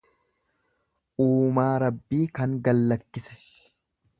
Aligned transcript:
Uumaa 1.25 1.75
Rabbii 1.83 2.23
kan 2.39 2.57
gallakkise. 2.69 3.41